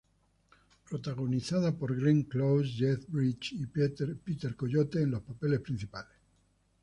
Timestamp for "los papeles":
5.11-5.59